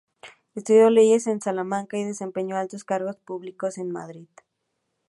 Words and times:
Estudió 0.55 0.89
leyes 0.89 1.27
en 1.27 1.41
Salamanca 1.43 1.95
y 1.95 2.03
desempeñó 2.03 2.57
altos 2.57 2.83
cargos 2.83 3.17
públicos 3.17 3.77
en 3.77 3.91
Madrid. 3.91 4.25